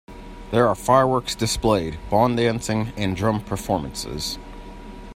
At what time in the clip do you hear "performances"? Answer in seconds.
3.43-4.39